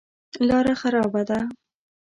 لاره 0.47 0.73
خرابه 0.81 1.23
ده. 1.29 1.39